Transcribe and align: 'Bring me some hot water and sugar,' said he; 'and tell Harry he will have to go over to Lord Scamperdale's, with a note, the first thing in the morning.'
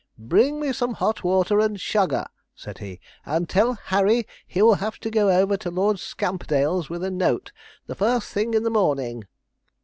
'Bring 0.17 0.59
me 0.59 0.73
some 0.73 0.95
hot 0.95 1.23
water 1.23 1.59
and 1.59 1.79
sugar,' 1.79 2.25
said 2.55 2.79
he; 2.79 2.99
'and 3.23 3.47
tell 3.47 3.73
Harry 3.73 4.27
he 4.47 4.59
will 4.63 4.73
have 4.81 4.97
to 4.97 5.11
go 5.11 5.29
over 5.29 5.55
to 5.57 5.69
Lord 5.69 5.99
Scamperdale's, 5.99 6.89
with 6.89 7.03
a 7.03 7.11
note, 7.11 7.51
the 7.85 7.93
first 7.93 8.33
thing 8.33 8.55
in 8.55 8.63
the 8.63 8.71
morning.' 8.71 9.25